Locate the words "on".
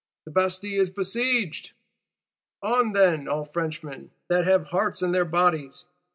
2.63-2.93